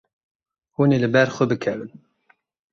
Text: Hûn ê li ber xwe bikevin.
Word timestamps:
Hûn 0.75 0.89
ê 0.95 0.97
li 1.03 1.09
ber 1.13 1.29
xwe 1.35 1.45
bikevin. 1.51 1.91